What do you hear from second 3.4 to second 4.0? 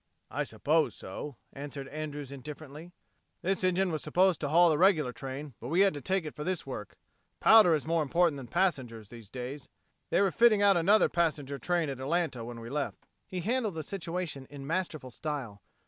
"This engine